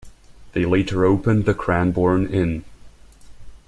[0.53, 2.65] They later opened the Cranbourne Inn.